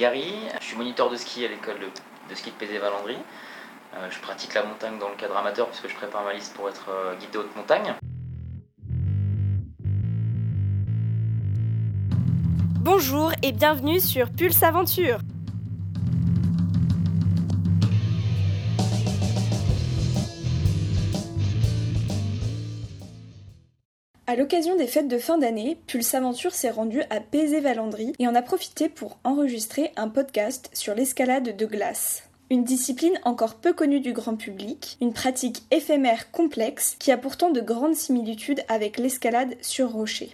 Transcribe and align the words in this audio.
Je 0.00 0.64
suis 0.64 0.78
moniteur 0.78 1.10
de 1.10 1.16
ski 1.16 1.44
à 1.44 1.48
l'école 1.48 1.76
de, 1.78 2.34
ski 2.34 2.50
de 2.50 2.54
Pézé-Valandry. 2.56 3.18
Euh, 3.94 4.08
je 4.10 4.18
pratique 4.20 4.54
la 4.54 4.62
montagne 4.62 4.98
dans 4.98 5.10
le 5.10 5.14
cadre 5.14 5.36
amateur 5.36 5.68
puisque 5.68 5.88
je 5.88 5.94
prépare 5.94 6.24
ma 6.24 6.32
liste 6.32 6.54
pour 6.54 6.70
être 6.70 6.86
euh, 6.88 7.14
guide 7.16 7.30
de 7.32 7.38
haute 7.40 7.54
montagne. 7.54 7.94
Bonjour 12.80 13.32
et 13.42 13.52
bienvenue 13.52 14.00
sur 14.00 14.30
Pulse 14.30 14.62
Aventure. 14.62 15.18
À 24.30 24.36
l'occasion 24.36 24.76
des 24.76 24.86
fêtes 24.86 25.08
de 25.08 25.18
fin 25.18 25.38
d'année, 25.38 25.76
Pulse 25.88 26.14
Aventure 26.14 26.54
s'est 26.54 26.70
rendu 26.70 27.02
à 27.10 27.18
Pézé-Valandry 27.18 28.12
et 28.20 28.28
en 28.28 28.36
a 28.36 28.42
profité 28.42 28.88
pour 28.88 29.18
enregistrer 29.24 29.90
un 29.96 30.08
podcast 30.08 30.70
sur 30.72 30.94
l'escalade 30.94 31.56
de 31.56 31.66
glace. 31.66 32.22
Une 32.48 32.62
discipline 32.62 33.18
encore 33.24 33.56
peu 33.56 33.72
connue 33.72 33.98
du 33.98 34.12
grand 34.12 34.36
public, 34.36 34.98
une 35.00 35.12
pratique 35.12 35.64
éphémère 35.72 36.30
complexe 36.30 36.94
qui 37.00 37.10
a 37.10 37.18
pourtant 37.18 37.50
de 37.50 37.60
grandes 37.60 37.96
similitudes 37.96 38.62
avec 38.68 38.98
l'escalade 38.98 39.56
sur 39.62 39.90
rocher. 39.90 40.30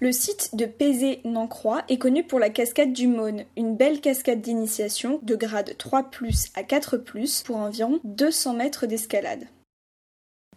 Le 0.00 0.10
site 0.10 0.56
de 0.56 0.64
Pézé-Nancroix 0.64 1.82
est 1.90 1.98
connu 1.98 2.24
pour 2.24 2.38
la 2.38 2.48
cascade 2.48 2.94
du 2.94 3.08
Maune, 3.08 3.44
une 3.58 3.76
belle 3.76 4.00
cascade 4.00 4.40
d'initiation 4.40 5.20
de 5.20 5.36
grade 5.36 5.74
3 5.76 6.10
à 6.54 6.62
4 6.62 6.96
pour 7.44 7.56
environ 7.56 8.00
200 8.04 8.54
mètres 8.54 8.86
d'escalade. 8.86 9.44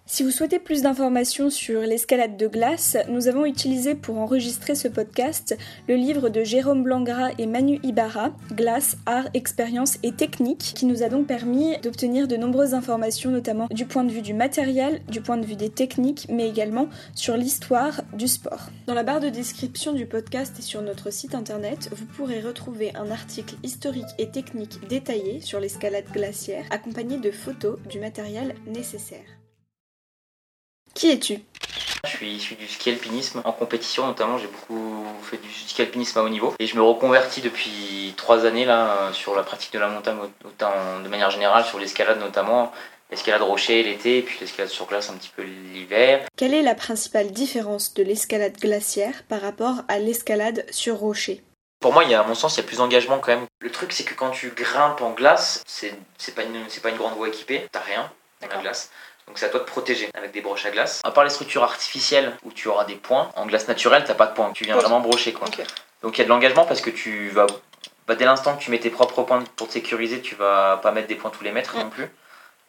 Si 0.08 0.22
vous 0.22 0.30
souhaitez 0.30 0.60
plus 0.60 0.84
d'informations 0.84 1.50
sur 1.50 1.82
l'escalade 1.82 2.38
de 2.38 2.46
glace, 2.48 2.96
nous 3.10 3.28
avons 3.28 3.44
utilisé 3.44 3.96
pour 3.96 4.20
enregistrer 4.20 4.76
ce 4.76 4.88
podcast 4.88 5.58
le 5.88 5.96
livre 5.96 6.30
de 6.30 6.44
Jérôme 6.44 6.84
Blangras 6.84 7.32
et 7.40 7.48
Manu 7.48 7.80
Ibarra, 7.82 8.32
Glace, 8.52 8.98
Art, 9.08 9.28
Expérience 9.34 9.98
et 10.04 10.12
Technique, 10.12 10.74
qui 10.76 10.86
nous 10.86 11.02
a 11.02 11.10
donc 11.10 11.26
permis 11.26 11.76
d'obtenir 11.80 12.28
de 12.28 12.38
nombreuses 12.38 12.76
informations, 12.76 13.32
notamment 13.32 13.68
du 13.72 13.88
point 13.88 14.04
de 14.04 14.12
vue 14.12 14.22
du 14.22 14.36
matériel, 14.36 15.02
du 15.10 15.22
point 15.22 15.38
de 15.38 15.46
vue 15.46 15.56
des 15.56 15.72
techniques, 15.72 16.28
mais 16.30 16.48
également 16.48 16.88
sur 17.16 17.36
l'histoire 17.36 18.04
du 18.14 18.28
sport. 18.28 18.70
Dans 18.86 18.94
la 18.94 19.04
barre 19.04 19.22
de 19.22 19.30
description 19.30 19.92
du 19.92 20.06
podcast 20.06 20.54
et 20.60 20.62
sur 20.62 20.84
notre 20.84 21.12
site 21.12 21.34
internet, 21.34 21.90
vous 21.92 22.06
pourrez 22.06 22.42
retrouver 22.42 22.96
un 22.96 23.10
article 23.10 23.56
historique 23.64 24.06
et 24.20 24.30
technique 24.30 24.88
détaillé 24.88 25.42
sur 25.42 25.60
l'escalade 25.60 26.06
glaciaire, 26.14 26.66
accompagné 26.70 27.18
de 27.18 27.32
photos 27.32 27.80
du 27.90 28.00
matériel 28.00 28.54
nécessaire. 28.68 29.26
Qui 30.96 31.12
es-tu 31.12 31.40
je 32.06 32.18
suis 32.18 32.36
issu 32.36 32.54
du 32.54 32.68
ski 32.68 32.92
alpinisme 32.92 33.42
en 33.44 33.52
compétition 33.52 34.06
notamment. 34.06 34.38
J'ai 34.38 34.48
beaucoup 34.48 35.04
fait 35.24 35.38
du 35.38 35.52
ski 35.52 35.82
alpinisme 35.82 36.20
à 36.20 36.22
haut 36.22 36.30
niveau 36.30 36.54
et 36.60 36.68
je 36.68 36.76
me 36.76 36.82
reconvertis 36.82 37.42
depuis 37.42 38.14
trois 38.16 38.46
années 38.46 38.64
là 38.64 39.10
sur 39.12 39.36
la 39.36 39.42
pratique 39.42 39.74
de 39.74 39.80
la 39.80 39.88
montagne 39.88 40.18
autant 40.46 40.72
de 41.04 41.10
manière 41.10 41.32
générale 41.32 41.66
sur 41.66 41.80
l'escalade 41.80 42.20
notamment. 42.20 42.72
L'escalade 43.10 43.42
rocher 43.42 43.82
l'été 43.84 44.20
et 44.20 44.22
puis 44.22 44.38
l'escalade 44.40 44.70
sur 44.70 44.86
glace 44.86 45.10
un 45.10 45.14
petit 45.14 45.32
peu 45.36 45.42
l'hiver. 45.42 46.28
Quelle 46.38 46.54
est 46.54 46.62
la 46.62 46.76
principale 46.76 47.32
différence 47.32 47.94
de 47.96 48.04
l'escalade 48.04 48.58
glaciaire 48.58 49.24
par 49.28 49.42
rapport 49.42 49.82
à 49.88 49.98
l'escalade 50.00 50.66
sur 50.70 50.98
rocher? 50.98 51.44
Pour 51.80 51.94
moi, 51.94 52.04
il 52.04 52.12
y 52.12 52.14
a, 52.16 52.22
à 52.22 52.24
mon 52.24 52.34
sens, 52.34 52.56
il 52.56 52.62
y 52.62 52.64
a 52.64 52.68
plus 52.68 52.78
d'engagement 52.78 53.20
quand 53.20 53.32
même. 53.32 53.46
Le 53.60 53.70
truc, 53.70 53.94
c'est 53.94 54.06
que 54.06 54.16
quand 54.16 54.32
tu 54.32 54.50
grimpes 54.50 55.02
en 55.02 55.12
glace, 55.12 55.64
c'est 55.68 55.92
pas, 56.34 56.44
une, 56.44 56.66
pas 56.82 56.90
une 56.90 56.98
grande 56.98 57.16
voie 57.16 57.28
équipée, 57.28 57.68
t'as 57.72 57.82
rien 57.82 58.12
en 58.54 58.62
glace. 58.62 58.92
Donc 59.28 59.40
c'est 59.40 59.46
à 59.46 59.50
toi 59.50 59.60
de 59.60 59.66
protéger 59.66 60.10
avec 60.14 60.32
des 60.32 60.42
broches 60.42 60.66
à 60.66 60.72
glace. 60.72 61.02
À 61.04 61.12
part 61.12 61.24
les 61.24 61.30
structures 61.30 61.64
artificielles 61.64 62.38
où 62.44 62.52
tu 62.52 62.68
auras 62.68 62.86
des 62.86 62.96
points, 62.96 63.32
en 63.36 63.46
glace 63.46 63.68
naturelle, 63.68 64.04
t'as 64.06 64.14
pas 64.14 64.28
de 64.28 64.34
points. 64.34 64.52
Tu 64.54 64.66
viens 64.66 64.76
vraiment 64.76 65.00
brocher 65.00 65.34
quoi. 65.34 65.48
Donc 66.02 66.18
il 66.18 66.20
y 66.20 66.22
a 66.22 66.26
de 66.26 66.30
l'engagement 66.30 66.66
parce 66.66 66.82
que 66.82 66.90
tu 66.90 67.30
vas. 67.30 67.48
Bah, 68.08 68.14
dès 68.14 68.26
l'instant 68.26 68.56
que 68.56 68.62
tu 68.62 68.70
mets 68.70 68.80
tes 68.80 68.92
propres 68.92 69.24
points 69.24 69.44
pour 69.56 69.68
te 69.68 69.74
sécuriser, 69.74 70.22
tu 70.22 70.36
vas 70.36 70.78
pas 70.78 70.92
mettre 70.92 71.08
des 71.08 71.16
points 71.16 71.32
tous 71.32 71.44
les 71.44 71.52
mètres 71.52 71.76
non 71.76 71.90
plus. 71.90 72.08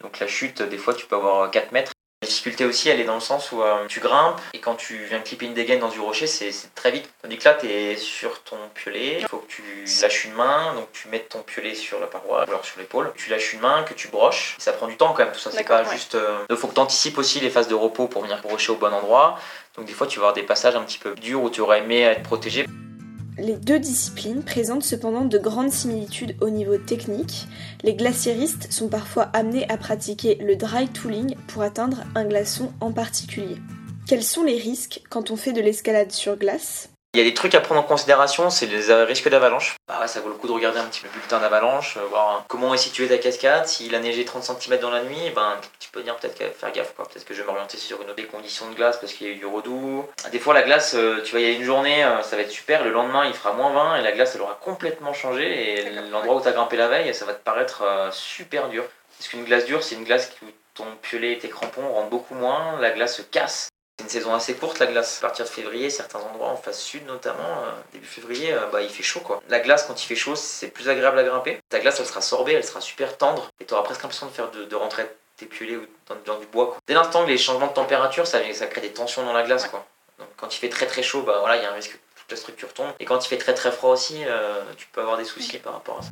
Donc 0.00 0.18
la 0.18 0.26
chute, 0.26 0.62
des 0.62 0.78
fois, 0.78 0.94
tu 0.94 1.06
peux 1.06 1.16
avoir 1.16 1.50
4 1.50 1.72
mètres. 1.72 1.92
La 2.22 2.28
difficulté 2.28 2.64
aussi, 2.64 2.88
elle 2.88 2.98
est 2.98 3.04
dans 3.04 3.16
le 3.16 3.20
sens 3.20 3.52
où 3.52 3.60
euh, 3.60 3.86
tu 3.88 4.00
grimpes 4.00 4.40
et 4.54 4.58
quand 4.58 4.74
tu 4.74 4.96
viens 5.04 5.20
clipper 5.20 5.44
une 5.44 5.52
dégaine 5.52 5.80
dans 5.80 5.90
du 5.90 6.00
rocher, 6.00 6.26
c'est 6.26 6.50
très 6.74 6.90
vite. 6.90 7.06
Tandis 7.20 7.36
que 7.36 7.44
là, 7.44 7.54
tu 7.54 7.66
es 7.66 7.94
sur 7.96 8.42
ton 8.42 8.56
piolet, 8.74 9.18
il 9.20 9.26
faut 9.26 9.36
que 9.36 9.48
tu 9.48 9.62
lâches 10.00 10.24
une 10.24 10.32
main, 10.32 10.74
donc 10.74 10.90
tu 10.92 11.08
mets 11.08 11.20
ton 11.20 11.42
piolet 11.42 11.74
sur 11.74 12.00
la 12.00 12.06
paroi 12.06 12.46
ou 12.46 12.48
alors 12.48 12.64
sur 12.64 12.78
l'épaule. 12.78 13.12
Tu 13.16 13.28
lâches 13.28 13.52
une 13.52 13.60
main, 13.60 13.82
que 13.82 13.92
tu 13.92 14.08
broches. 14.08 14.56
Ça 14.58 14.72
prend 14.72 14.86
du 14.86 14.96
temps 14.96 15.12
quand 15.12 15.24
même, 15.24 15.32
tout 15.34 15.38
ça, 15.38 15.50
c'est 15.50 15.62
pas 15.62 15.84
juste. 15.84 16.14
Euh, 16.14 16.38
il 16.48 16.56
faut 16.56 16.68
que 16.68 16.74
tu 16.74 16.80
anticipes 16.80 17.18
aussi 17.18 17.38
les 17.40 17.50
phases 17.50 17.68
de 17.68 17.74
repos 17.74 18.08
pour 18.08 18.22
venir 18.22 18.40
brocher 18.40 18.72
au 18.72 18.76
bon 18.76 18.94
endroit. 18.94 19.38
Donc 19.76 19.84
des 19.84 19.92
fois, 19.92 20.06
tu 20.06 20.18
vas 20.18 20.24
avoir 20.24 20.34
des 20.34 20.42
passages 20.42 20.74
un 20.74 20.82
petit 20.84 20.98
peu 20.98 21.14
durs 21.16 21.42
où 21.42 21.50
tu 21.50 21.60
aurais 21.60 21.80
aimé 21.80 22.00
être 22.00 22.22
protégé. 22.22 22.64
Les 23.38 23.56
deux 23.56 23.78
disciplines 23.78 24.42
présentent 24.42 24.82
cependant 24.82 25.26
de 25.26 25.36
grandes 25.36 25.70
similitudes 25.70 26.36
au 26.40 26.48
niveau 26.48 26.78
technique. 26.78 27.46
Les 27.82 27.94
glaciéristes 27.94 28.72
sont 28.72 28.88
parfois 28.88 29.24
amenés 29.34 29.68
à 29.68 29.76
pratiquer 29.76 30.36
le 30.36 30.56
dry 30.56 30.88
tooling 30.88 31.34
pour 31.46 31.62
atteindre 31.62 32.04
un 32.14 32.24
glaçon 32.24 32.72
en 32.80 32.92
particulier. 32.92 33.56
Quels 34.06 34.22
sont 34.22 34.42
les 34.42 34.56
risques 34.56 35.02
quand 35.10 35.30
on 35.30 35.36
fait 35.36 35.52
de 35.52 35.60
l'escalade 35.60 36.12
sur 36.12 36.38
glace? 36.38 36.88
Il 37.16 37.20
y 37.20 37.22
a 37.22 37.24
des 37.24 37.32
trucs 37.32 37.54
à 37.54 37.60
prendre 37.60 37.80
en 37.80 37.84
considération, 37.84 38.50
c'est 38.50 38.66
les 38.66 38.92
risques 39.04 39.30
d'avalanche. 39.30 39.76
Bah 39.88 40.06
ça 40.06 40.20
vaut 40.20 40.28
le 40.28 40.34
coup 40.34 40.48
de 40.48 40.52
regarder 40.52 40.80
un 40.80 40.84
petit 40.84 41.00
peu 41.00 41.06
le 41.06 41.14
bulletin 41.14 41.40
d'avalanche, 41.40 41.96
euh, 41.96 42.04
voir 42.10 42.44
comment 42.46 42.74
est 42.74 42.76
située 42.76 43.08
ta 43.08 43.16
cascade. 43.16 43.66
S'il 43.66 43.94
a 43.94 44.00
neigé 44.00 44.26
30 44.26 44.42
cm 44.42 44.78
dans 44.80 44.90
la 44.90 45.02
nuit, 45.02 45.30
ben, 45.34 45.54
tu 45.78 45.88
peux 45.88 46.02
dire 46.02 46.14
peut-être 46.16 46.36
faire 46.54 46.72
gaffe. 46.72 46.92
Peut-être 46.92 47.24
que 47.24 47.32
je 47.32 47.40
vais 47.40 47.46
m'orienter 47.46 47.78
sur 47.78 48.02
une 48.02 48.08
autre 48.08 48.16
des 48.16 48.26
conditions 48.26 48.68
de 48.68 48.74
glace 48.74 48.98
parce 49.00 49.14
qu'il 49.14 49.28
y 49.28 49.30
a 49.30 49.32
eu 49.32 49.36
du 49.36 49.46
redoux. 49.46 50.06
Des 50.30 50.38
fois, 50.38 50.52
la 50.52 50.60
glace, 50.60 50.94
euh, 50.94 51.22
tu 51.24 51.32
vas 51.32 51.40
y 51.40 51.46
aller 51.46 51.54
une 51.54 51.64
journée, 51.64 52.04
euh, 52.04 52.22
ça 52.22 52.36
va 52.36 52.42
être 52.42 52.50
super. 52.50 52.84
Le 52.84 52.90
lendemain, 52.90 53.24
il 53.24 53.32
fera 53.32 53.54
moins 53.54 53.72
20 53.72 53.96
et 53.96 54.02
la 54.02 54.12
glace, 54.12 54.34
elle 54.34 54.42
aura 54.42 54.58
complètement 54.62 55.14
changé. 55.14 55.78
Et 55.78 55.90
l'endroit 56.10 56.36
où 56.36 56.42
tu 56.42 56.48
as 56.48 56.52
grimpé 56.52 56.76
la 56.76 56.88
veille, 56.88 57.14
ça 57.14 57.24
va 57.24 57.32
te 57.32 57.42
paraître 57.42 57.82
super 58.12 58.68
dur. 58.68 58.84
Parce 59.16 59.30
qu'une 59.30 59.46
glace 59.46 59.64
dure, 59.64 59.82
c'est 59.82 59.94
une 59.94 60.04
glace 60.04 60.30
où 60.42 60.46
ton 60.74 60.84
piolet 61.00 61.32
et 61.32 61.38
tes 61.38 61.48
crampons 61.48 61.88
rentrent 61.94 62.10
beaucoup 62.10 62.34
moins, 62.34 62.78
la 62.78 62.90
glace 62.90 63.16
se 63.16 63.22
casse 63.22 63.70
c'est 63.98 64.04
une 64.04 64.10
saison 64.10 64.34
assez 64.34 64.54
courte 64.54 64.78
la 64.78 64.86
glace. 64.86 65.18
À 65.18 65.22
partir 65.22 65.44
de 65.46 65.50
février, 65.50 65.88
certains 65.88 66.18
endroits 66.20 66.48
en 66.48 66.56
face 66.56 66.80
sud 66.80 67.06
notamment, 67.06 67.62
euh, 67.64 67.72
début 67.92 68.06
février, 68.06 68.52
euh, 68.52 68.66
bah, 68.70 68.82
il 68.82 68.90
fait 68.90 69.02
chaud 69.02 69.20
quoi. 69.20 69.42
La 69.48 69.58
glace 69.60 69.84
quand 69.86 70.02
il 70.02 70.06
fait 70.06 70.16
chaud, 70.16 70.36
c'est 70.36 70.68
plus 70.68 70.88
agréable 70.88 71.18
à 71.18 71.24
grimper. 71.24 71.58
Ta 71.70 71.80
glace 71.80 71.98
elle 71.98 72.06
sera 72.06 72.20
sorbée, 72.20 72.52
elle 72.52 72.64
sera 72.64 72.80
super 72.80 73.16
tendre 73.16 73.50
et 73.58 73.64
tu 73.64 73.72
auras 73.72 73.82
presque 73.82 74.02
l'impression 74.02 74.26
de 74.26 74.32
faire 74.32 74.50
de, 74.50 74.76
rentrer 74.76 75.06
tes 75.38 75.46
piolets 75.46 75.76
ou 75.76 75.86
dans, 76.26 76.38
du 76.38 76.46
bois. 76.46 76.66
Quoi. 76.66 76.76
Dès 76.86 76.94
l'instant 76.94 77.24
que 77.24 77.30
les 77.30 77.38
changements 77.38 77.68
de 77.68 77.72
température, 77.72 78.26
ça, 78.26 78.38
ça 78.52 78.66
crée 78.66 78.82
des 78.82 78.92
tensions 78.92 79.24
dans 79.24 79.32
la 79.32 79.44
glace 79.44 79.66
quoi. 79.68 79.86
Donc 80.18 80.28
quand 80.36 80.54
il 80.54 80.58
fait 80.58 80.68
très 80.68 80.86
très 80.86 81.02
chaud, 81.02 81.22
bah 81.22 81.38
voilà, 81.40 81.56
il 81.56 81.62
y 81.62 81.66
a 81.66 81.70
un 81.70 81.74
risque 81.74 81.92
que 81.92 82.20
toute 82.20 82.30
la 82.30 82.36
structure 82.36 82.72
tombe. 82.74 82.92
Et 83.00 83.06
quand 83.06 83.24
il 83.24 83.28
fait 83.28 83.38
très 83.38 83.54
très 83.54 83.72
froid 83.72 83.92
aussi, 83.92 84.24
euh, 84.26 84.60
tu 84.76 84.86
peux 84.92 85.00
avoir 85.00 85.16
des 85.16 85.24
soucis 85.24 85.58
par 85.58 85.72
rapport 85.72 85.98
à 85.98 86.02
ça. 86.02 86.10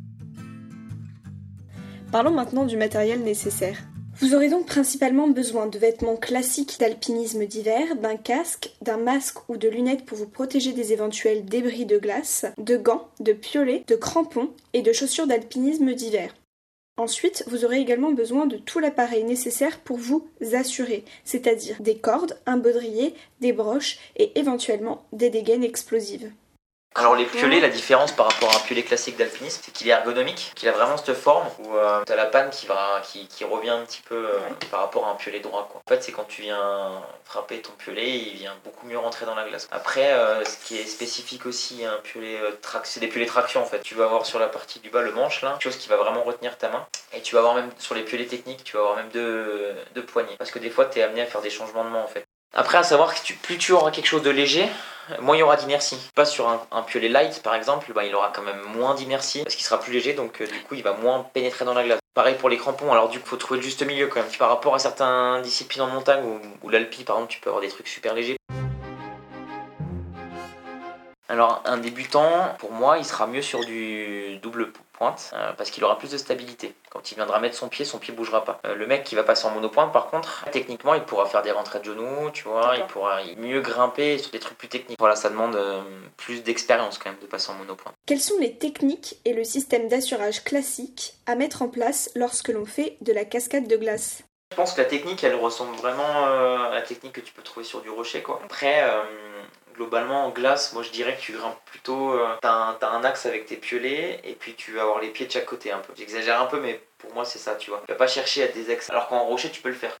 Parlons 2.11 2.31
maintenant 2.31 2.65
du 2.65 2.77
matériel 2.77 3.21
nécessaire. 3.21 3.77
Vous 4.21 4.33
aurez 4.33 4.47
donc 4.47 4.65
principalement 4.65 5.27
besoin 5.27 5.67
de 5.67 5.77
vêtements 5.77 6.15
classiques 6.15 6.77
d'alpinisme 6.79 7.45
d'hiver, 7.45 7.97
d'un 7.97 8.15
casque, 8.15 8.71
d'un 8.81 8.95
masque 8.95 9.49
ou 9.49 9.57
de 9.57 9.67
lunettes 9.67 10.05
pour 10.05 10.17
vous 10.17 10.27
protéger 10.27 10.71
des 10.71 10.93
éventuels 10.93 11.43
débris 11.43 11.85
de 11.85 11.97
glace, 11.97 12.45
de 12.57 12.77
gants, 12.77 13.09
de 13.19 13.33
piolets, 13.33 13.83
de 13.87 13.95
crampons 13.95 14.51
et 14.71 14.81
de 14.81 14.93
chaussures 14.93 15.27
d'alpinisme 15.27 15.93
d'hiver. 15.93 16.33
Ensuite, 16.95 17.43
vous 17.47 17.65
aurez 17.65 17.81
également 17.81 18.13
besoin 18.13 18.45
de 18.45 18.55
tout 18.55 18.79
l'appareil 18.79 19.25
nécessaire 19.25 19.81
pour 19.81 19.97
vous 19.97 20.25
assurer, 20.53 21.03
c'est-à-dire 21.25 21.81
des 21.81 21.97
cordes, 21.97 22.39
un 22.45 22.55
baudrier, 22.55 23.13
des 23.41 23.51
broches 23.51 23.99
et 24.15 24.39
éventuellement 24.39 25.03
des 25.11 25.29
dégaines 25.29 25.65
explosives. 25.65 26.31
Alors 26.97 27.13
les 27.17 27.25
piolets, 27.25 27.59
la 27.59 27.67
différence 27.67 28.13
par 28.13 28.31
rapport 28.31 28.49
à 28.53 28.55
un 28.55 28.59
piolet 28.59 28.83
classique 28.83 29.17
d'alpinisme, 29.17 29.61
c'est 29.65 29.71
qu'il 29.73 29.89
est 29.89 29.91
ergonomique, 29.91 30.53
qu'il 30.55 30.69
a 30.69 30.71
vraiment 30.71 30.95
cette 30.95 31.13
forme 31.13 31.45
où 31.59 31.75
euh, 31.75 32.01
tu 32.05 32.13
as 32.13 32.15
la 32.15 32.25
panne 32.25 32.49
qui, 32.51 32.67
va, 32.67 33.01
qui, 33.03 33.27
qui 33.27 33.43
revient 33.43 33.71
un 33.71 33.81
petit 33.81 34.01
peu 34.01 34.15
euh, 34.15 34.39
par 34.71 34.79
rapport 34.79 35.05
à 35.05 35.11
un 35.11 35.15
piolet 35.15 35.41
droit. 35.41 35.67
Quoi. 35.69 35.81
En 35.85 35.89
fait, 35.89 36.01
c'est 36.01 36.13
quand 36.13 36.23
tu 36.23 36.43
viens 36.43 37.03
frapper 37.25 37.61
ton 37.61 37.73
piolet, 37.73 38.11
il 38.11 38.37
vient 38.37 38.55
beaucoup 38.63 38.87
mieux 38.87 38.97
rentrer 38.97 39.25
dans 39.25 39.35
la 39.35 39.43
glace. 39.43 39.67
Après, 39.71 40.13
euh, 40.13 40.45
ce 40.45 40.55
qui 40.65 40.77
est 40.77 40.85
spécifique 40.85 41.45
aussi, 41.45 41.83
un 41.83 41.97
piolet 42.01 42.39
traction, 42.61 42.93
c'est 42.93 42.99
des 43.01 43.07
piolets 43.07 43.25
traction 43.25 43.61
en 43.61 43.65
fait. 43.65 43.81
Tu 43.81 43.93
vas 43.93 44.05
avoir 44.05 44.25
sur 44.25 44.39
la 44.39 44.47
partie 44.47 44.79
du 44.79 44.89
bas 44.89 45.01
le 45.01 45.11
manche 45.11 45.41
là, 45.41 45.51
quelque 45.59 45.63
chose 45.63 45.77
qui 45.77 45.89
va 45.89 45.97
vraiment 45.97 46.23
retenir 46.23 46.57
ta 46.57 46.69
main. 46.69 46.87
Et 47.11 47.21
tu 47.21 47.35
vas 47.35 47.39
avoir 47.39 47.55
même 47.55 47.71
sur 47.77 47.95
les 47.95 48.03
piolets 48.03 48.25
techniques, 48.25 48.63
tu 48.63 48.77
vas 48.77 48.83
avoir 48.83 48.95
même 48.95 49.09
deux, 49.09 49.75
deux 49.95 50.05
poignées. 50.05 50.35
Parce 50.37 50.51
que 50.51 50.59
des 50.59 50.69
fois, 50.69 50.85
tu 50.85 50.99
es 50.99 51.03
amené 51.03 51.21
à 51.21 51.25
faire 51.25 51.41
des 51.41 51.49
changements 51.49 51.83
de 51.83 51.89
main 51.89 52.01
en 52.01 52.07
fait. 52.07 52.24
Après, 52.57 52.77
à 52.77 52.83
savoir 52.83 53.13
que 53.13 53.33
plus 53.33 53.57
tu 53.57 53.73
auras 53.73 53.91
quelque 53.91 54.05
chose 54.07 54.23
de 54.23 54.29
léger, 54.29 54.65
moins 55.19 55.35
il 55.35 55.39
y 55.39 55.43
aura 55.43 55.57
d'inertie. 55.57 55.97
Pas 56.15 56.23
sur 56.23 56.47
un, 56.47 56.81
piolet 56.83 57.09
light 57.09 57.43
par 57.43 57.53
exemple, 57.53 57.91
bah, 57.93 58.05
il 58.05 58.15
aura 58.15 58.31
quand 58.33 58.43
même 58.43 58.61
moins 58.77 58.95
d'inertie 58.95 59.43
parce 59.43 59.55
qu'il 59.55 59.65
sera 59.65 59.77
plus 59.77 59.91
léger, 59.91 60.13
donc 60.13 60.39
euh, 60.39 60.47
du 60.47 60.61
coup 60.61 60.75
il 60.75 60.81
va 60.81 60.93
moins 60.93 61.27
pénétrer 61.33 61.65
dans 61.65 61.73
la 61.73 61.83
glace. 61.83 61.99
Pareil 62.13 62.35
pour 62.35 62.47
les 62.47 62.55
crampons, 62.55 62.89
alors 62.93 63.09
du 63.09 63.19
coup 63.19 63.27
faut 63.27 63.35
trouver 63.35 63.59
le 63.59 63.65
juste 63.65 63.85
milieu 63.85 64.07
quand 64.07 64.21
même. 64.21 64.31
Par 64.39 64.47
rapport 64.47 64.73
à 64.73 64.79
certaines 64.79 65.41
disciplines 65.41 65.81
en 65.81 65.87
montagne 65.87 66.23
ou, 66.63 66.69
l'alpi 66.69 67.03
par 67.03 67.17
exemple, 67.17 67.33
tu 67.33 67.41
peux 67.41 67.49
avoir 67.49 67.61
des 67.61 67.67
trucs 67.67 67.89
super 67.89 68.13
légers. 68.13 68.37
Alors 71.35 71.61
un 71.65 71.75
débutant, 71.75 72.55
pour 72.59 72.71
moi, 72.71 72.97
il 72.97 73.03
sera 73.03 73.27
mieux 73.27 73.41
sur 73.41 73.59
du 73.65 74.37
double 74.41 74.71
pointe 74.93 75.31
euh, 75.33 75.51
parce 75.57 75.69
qu'il 75.69 75.83
aura 75.83 75.97
plus 75.97 76.09
de 76.09 76.17
stabilité. 76.17 76.73
Quand 76.89 77.11
il 77.11 77.15
viendra 77.15 77.41
mettre 77.41 77.57
son 77.57 77.67
pied, 77.67 77.83
son 77.83 77.99
pied 77.99 78.13
bougera 78.13 78.45
pas. 78.45 78.61
Euh, 78.65 78.73
le 78.73 78.87
mec 78.87 79.03
qui 79.03 79.15
va 79.15 79.23
passer 79.23 79.45
en 79.45 79.51
monopointe, 79.51 79.91
par 79.91 80.07
contre, 80.07 80.45
techniquement, 80.53 80.93
il 80.93 81.01
pourra 81.01 81.25
faire 81.25 81.41
des 81.41 81.51
rentrées 81.51 81.79
de 81.79 81.83
genoux, 81.83 82.31
tu 82.31 82.45
vois, 82.45 82.75
il 82.77 82.85
pourra 82.85 83.19
mieux 83.35 83.59
grimper 83.59 84.17
sur 84.17 84.31
des 84.31 84.39
trucs 84.39 84.57
plus 84.57 84.69
techniques. 84.69 84.97
Voilà, 84.97 85.17
ça 85.17 85.29
demande 85.29 85.57
euh, 85.57 85.81
plus 86.15 86.41
d'expérience 86.41 86.99
quand 86.99 87.09
même 87.09 87.19
de 87.19 87.27
passer 87.27 87.51
en 87.51 87.55
monopointe. 87.55 87.93
Quelles 88.05 88.21
sont 88.21 88.39
les 88.39 88.55
techniques 88.55 89.17
et 89.25 89.33
le 89.33 89.43
système 89.43 89.89
d'assurage 89.89 90.41
classique 90.45 91.15
à 91.25 91.35
mettre 91.35 91.63
en 91.63 91.67
place 91.67 92.09
lorsque 92.15 92.47
l'on 92.47 92.65
fait 92.65 92.95
de 93.01 93.11
la 93.11 93.25
cascade 93.25 93.67
de 93.67 93.75
glace? 93.75 94.23
Je 94.51 94.55
pense 94.55 94.73
que 94.73 94.81
la 94.81 94.87
technique, 94.87 95.23
elle 95.23 95.35
ressemble 95.35 95.75
vraiment 95.75 96.25
à 96.25 96.69
la 96.73 96.81
technique 96.81 97.13
que 97.13 97.21
tu 97.21 97.33
peux 97.33 97.41
trouver 97.41 97.65
sur 97.65 97.81
du 97.81 97.89
rocher. 97.89 98.21
Quoi. 98.21 98.39
Après, 98.43 98.83
globalement 99.75 100.25
en 100.25 100.29
glace, 100.29 100.73
moi 100.73 100.83
je 100.83 100.89
dirais 100.89 101.15
que 101.15 101.21
tu 101.21 101.33
grimpes 101.33 101.59
plutôt. 101.65 102.13
Euh, 102.13 102.35
t'as 102.41 102.75
un, 102.81 103.03
axe 103.03 103.25
avec 103.25 103.45
tes 103.45 103.57
piolets 103.57 104.21
et 104.23 104.33
puis 104.33 104.55
tu 104.55 104.73
vas 104.73 104.81
avoir 104.81 104.99
les 104.99 105.09
pieds 105.09 105.25
de 105.25 105.31
chaque 105.31 105.45
côté 105.45 105.71
un 105.71 105.79
peu. 105.79 105.93
J'exagère 105.95 106.41
un 106.41 106.45
peu, 106.45 106.59
mais 106.59 106.81
pour 106.97 107.13
moi 107.13 107.25
c'est 107.25 107.39
ça, 107.39 107.55
tu 107.55 107.69
vois. 107.69 107.83
Tu 107.85 107.91
vas 107.93 107.97
pas 107.97 108.07
chercher 108.07 108.43
à 108.43 108.47
des 108.47 108.71
axes. 108.71 108.89
Alors 108.89 109.07
qu'en 109.07 109.25
rocher, 109.25 109.51
tu 109.51 109.61
peux 109.61 109.69
le 109.69 109.75
faire. 109.75 109.95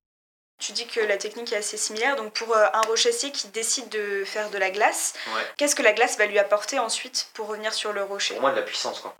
Tu 0.59 0.71
dis 0.71 0.87
que 0.87 1.01
la 1.01 1.17
technique 1.17 1.51
est 1.51 1.57
assez 1.57 1.75
similaire, 1.75 2.15
donc 2.15 2.31
pour 2.33 2.55
euh, 2.55 2.65
un 2.73 2.81
rochassier 2.81 3.31
qui 3.31 3.49
décide 3.49 3.89
de 3.89 4.23
faire 4.23 4.49
de 4.49 4.57
la 4.57 4.71
glace, 4.71 5.13
qu'est-ce 5.57 5.75
que 5.75 5.83
la 5.83 5.91
glace 5.91 6.17
va 6.17 6.27
lui 6.27 6.39
apporter 6.39 6.79
ensuite 6.79 7.29
pour 7.33 7.47
revenir 7.47 7.73
sur 7.73 7.91
le 7.91 8.03
rocher? 8.03 8.35
Pour 8.35 8.41
moi, 8.41 8.51
de 8.51 8.57
la 8.57 8.61
puissance 8.61 9.01
quoi 9.01 9.15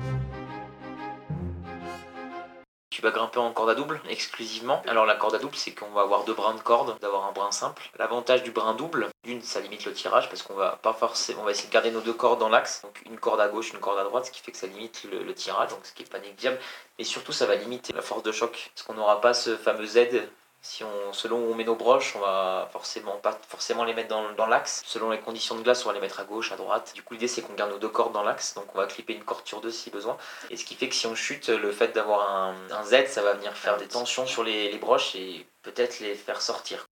grimper 3.12 3.40
en 3.40 3.52
corde 3.52 3.70
à 3.70 3.76
double 3.76 4.02
exclusivement. 4.10 4.82
Alors 4.88 5.06
la 5.06 5.16
corde 5.16 5.36
à 5.36 5.40
double, 5.40 5.56
c'est 5.56 5.72
qu'on 5.72 5.92
va 5.92 6.02
avoir 6.02 6.24
deux 6.24 6.34
brins 6.34 6.54
de 6.54 6.60
corde, 6.60 6.98
d'avoir 7.00 7.26
un 7.26 7.32
brin 7.32 7.52
simple. 7.52 7.90
L'avantage 7.98 8.44
du 8.44 8.52
brin 8.52 8.74
double, 8.74 9.10
d'une, 9.24 9.42
ça 9.42 9.60
limite 9.60 9.86
le 9.86 9.94
tirage 9.94 10.30
parce 10.30 10.42
qu'on 10.44 10.54
va 10.54 10.80
pas 10.82 10.94
forcément, 10.94 11.42
on 11.42 11.46
va 11.46 11.52
essayer 11.52 11.68
de 11.68 11.74
garder 11.74 11.92
nos 11.92 12.02
deux 12.02 12.14
cordes 12.14 12.40
dans 12.40 12.50
l'axe, 12.50 12.82
donc 12.84 13.02
une 13.06 13.20
corde 13.20 13.40
à 13.40 13.48
gauche, 13.48 13.72
une 13.74 13.80
corde 13.80 14.00
à 14.00 14.04
droite, 14.04 14.26
ce 14.26 14.32
qui 14.32 14.42
fait 14.42 14.52
que 14.52 14.58
ça 14.58 14.68
limite 14.68 15.06
le, 15.12 15.34
tirage, 15.34 15.70
donc 15.70 15.80
ce 15.84 15.94
qui 15.94 16.04
est 16.04 16.12
pas 16.12 16.20
négligeable. 16.20 16.60
Et 16.98 17.04
surtout, 17.04 17.32
ça 17.32 17.46
va 17.46 17.56
limiter 17.56 17.94
la 17.94 18.02
force 18.02 18.24
de 18.24 18.32
choc, 18.32 18.72
parce 18.74 18.88
qu'on 18.88 18.94
n'aura 18.94 19.22
pas 19.22 19.34
ce 19.34 19.58
fameux 19.58 19.86
Z 19.86 20.00
si 20.66 20.84
on, 20.84 21.14
selon 21.14 21.38
où 21.38 21.52
on 21.52 21.56
met 21.56 21.64
nos 21.64 21.76
broches, 21.76 22.16
on 22.16 22.20
va 22.20 22.68
forcément 22.72 23.18
pas 23.18 23.40
forcément 23.48 23.84
les 23.84 23.94
mettre 23.94 24.10
dans, 24.10 24.48
l'axe. 24.48 24.82
Selon 24.86 25.12
les 25.12 25.20
conditions 25.20 25.56
de 25.56 25.62
glace, 25.62 25.86
on 25.86 25.90
va 25.90 25.94
les 25.94 26.02
mettre 26.02 26.20
à 26.20 26.24
gauche, 26.24 26.52
à 26.52 26.56
droite. 26.56 26.92
Du 26.96 27.04
coup, 27.04 27.14
l'idée 27.14 27.28
c'est 27.28 27.44
qu'on 27.44 27.54
garde 27.54 27.70
nos 27.70 27.78
deux 27.78 27.90
cordes 27.90 28.14
dans 28.14 28.24
l'axe, 28.24 28.56
donc 28.56 28.66
on 28.74 28.78
va 28.80 28.88
clipper 28.88 29.14
une 29.14 29.24
corde 29.24 29.46
sur 29.46 29.62
deux 29.62 29.70
si 29.70 29.92
besoin. 29.92 30.18
Et 30.50 30.58
ce 30.58 30.66
qui 30.66 30.74
fait 30.74 30.90
que 30.90 30.96
si 30.96 31.06
on 31.06 31.14
chute, 31.14 31.50
le 31.50 31.72
fait 31.72 31.90
d'avoir 31.90 32.30
un, 32.32 32.84
Z, 32.84 33.06
ça 33.08 33.22
va 33.22 33.34
venir 33.34 33.54
faire 33.54 33.78
des 33.78 33.88
tensions 33.88 34.26
sur 34.26 34.44
les 34.44 34.76
broches 34.80 35.16
et 35.16 35.46
peut-être 35.62 36.00
les 36.00 36.16
faire 36.16 36.42
sortir 36.42 36.88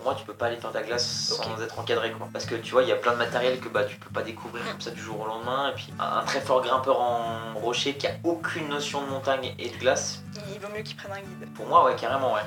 pour 0.00 0.12
moi, 0.12 0.18
tu 0.18 0.24
peux 0.24 0.34
pas 0.34 0.46
aller 0.46 0.56
faire 0.56 0.70
de 0.70 0.78
la 0.78 0.82
glace 0.82 1.06
sans 1.06 1.62
être 1.62 1.78
encadré. 1.78 2.10
Quoi. 2.12 2.28
Parce 2.32 2.46
que 2.46 2.54
tu 2.54 2.72
vois, 2.72 2.82
il 2.82 2.88
y 2.88 2.92
a 2.92 2.96
plein 2.96 3.12
de 3.12 3.18
matériel 3.18 3.60
que 3.60 3.68
bah, 3.68 3.84
tu 3.84 3.96
peux 3.96 4.10
pas 4.10 4.22
découvrir 4.22 4.64
comme 4.70 4.80
ça 4.80 4.90
du 4.90 5.00
jour 5.00 5.20
au 5.20 5.26
lendemain. 5.26 5.70
Et 5.70 5.74
puis, 5.74 5.92
un 5.98 6.22
très 6.22 6.40
fort 6.40 6.62
grimpeur 6.62 7.00
en 7.00 7.54
rocher 7.54 7.94
qui 7.94 8.06
a 8.06 8.12
aucune 8.24 8.68
notion 8.68 9.02
de 9.02 9.08
montagne 9.08 9.54
et 9.58 9.68
de 9.68 9.76
glace. 9.76 10.22
Il 10.52 10.60
vaut 10.60 10.68
mieux 10.74 10.82
qu'il 10.82 10.96
prenne 10.96 11.12
un 11.12 11.20
guide. 11.20 11.52
Pour 11.54 11.66
moi, 11.66 11.84
ouais, 11.84 11.96
carrément, 11.96 12.34
ouais. 12.34 12.40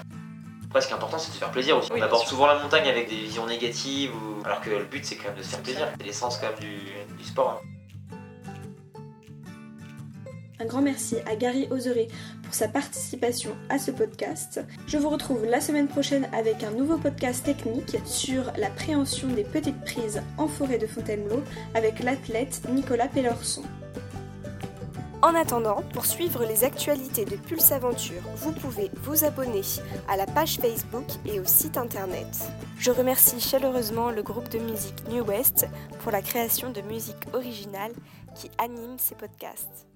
Après, 0.68 0.82
ce 0.82 0.88
qui 0.88 0.94
est 0.94 0.96
important, 0.96 1.20
c'est 1.20 1.30
de 1.30 1.34
se 1.34 1.40
faire 1.40 1.52
plaisir 1.52 1.78
aussi. 1.78 1.92
on 1.94 2.02
aborde 2.02 2.26
souvent 2.26 2.48
la 2.48 2.60
montagne 2.60 2.88
avec 2.90 3.10
des 3.10 3.16
visions 3.16 3.46
négatives, 3.46 4.12
ou... 4.16 4.44
alors 4.44 4.60
que 4.62 4.72
le 4.72 4.86
but, 4.86 5.06
c'est 5.06 5.16
quand 5.16 5.30
même 5.30 5.38
de 5.38 5.44
se 5.44 5.50
faire 5.50 5.62
plaisir. 5.62 5.88
C'est 5.98 6.06
l'essence 6.06 6.38
quand 6.38 6.50
même 6.50 6.60
du, 6.60 6.80
du 7.18 7.24
sport. 7.24 7.62
Hein. 7.62 7.68
Un 10.60 10.66
grand 10.66 10.82
merci 10.82 11.18
à 11.26 11.36
Gary 11.36 11.68
Oseré 11.72 12.08
pour 12.42 12.54
sa 12.54 12.68
participation 12.70 13.52
à 13.70 13.80
ce 13.80 13.92
podcast. 13.92 14.62
Je 14.88 14.98
vous 14.98 15.10
retrouve 15.10 15.46
la 15.46 15.60
semaine 15.60 15.88
prochaine 15.88 16.30
avec 16.32 16.64
un 16.64 16.72
nouveau 16.72 16.98
podcast 16.98 17.44
technique 17.44 17.98
sur 18.06 18.46
la 18.58 18.70
préhension 18.70 19.28
des 19.28 19.44
petites 19.44 19.82
prises 19.82 20.22
en 20.38 20.48
forêt 20.48 20.78
de 20.78 20.88
Fontainebleau 20.88 21.44
avec 21.74 22.00
l'athlète 22.00 22.62
Nicolas 22.70 23.10
Pellorson. 23.10 23.64
En 25.24 25.36
attendant, 25.36 25.82
pour 25.94 26.06
suivre 26.06 26.44
les 26.44 26.66
actualités 26.66 27.24
de 27.24 27.38
Pulse 27.38 27.72
Aventure, 27.72 28.22
vous 28.36 28.52
pouvez 28.52 28.92
vous 29.04 29.24
abonner 29.24 29.62
à 30.10 30.18
la 30.18 30.26
page 30.26 30.58
Facebook 30.58 31.06
et 31.26 31.40
au 31.40 31.46
site 31.46 31.78
internet. 31.78 32.28
Je 32.78 32.92
remercie 32.92 33.40
chaleureusement 33.40 34.12
le 34.12 34.22
groupe 34.22 34.50
de 34.50 34.60
musique 34.60 35.08
New 35.08 35.24
West 35.24 35.66
pour 36.02 36.12
la 36.12 36.22
création 36.22 36.72
de 36.72 36.82
musique 36.82 37.26
originale 37.32 37.94
qui 38.36 38.52
anime 38.58 38.98
ces 38.98 39.16
podcasts. 39.16 39.93